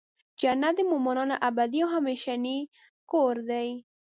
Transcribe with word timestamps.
جنت 0.41 0.73
د 0.77 0.79
مؤمنانو 0.91 1.35
ابدې 1.47 1.79
او 1.83 1.89
همیشنی 1.95 2.57
کور 3.11 3.35
دی. 3.49 3.69